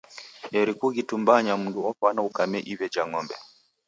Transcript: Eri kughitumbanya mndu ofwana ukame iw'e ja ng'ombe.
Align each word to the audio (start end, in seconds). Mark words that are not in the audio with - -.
Eri 0.59 0.73
kughitumbanya 0.79 1.53
mndu 1.61 1.79
ofwana 1.89 2.19
ukame 2.29 2.59
iw'e 2.71 2.87
ja 2.93 3.03
ng'ombe. 3.09 3.35